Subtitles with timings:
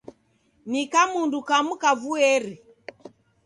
[0.71, 2.53] Ni kamundu kamu kavueri!